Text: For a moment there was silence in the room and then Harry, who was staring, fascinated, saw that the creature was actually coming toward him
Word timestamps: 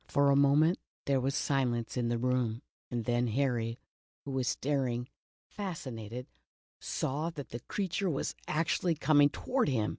For 0.07 0.31
a 0.31 0.35
moment 0.35 0.79
there 1.05 1.19
was 1.21 1.35
silence 1.35 1.95
in 1.95 2.07
the 2.09 2.17
room 2.17 2.63
and 2.89 3.05
then 3.05 3.27
Harry, 3.27 3.77
who 4.25 4.31
was 4.31 4.47
staring, 4.47 5.07
fascinated, 5.45 6.25
saw 6.79 7.29
that 7.29 7.49
the 7.49 7.59
creature 7.59 8.09
was 8.09 8.33
actually 8.47 8.95
coming 8.95 9.29
toward 9.29 9.69
him 9.69 9.89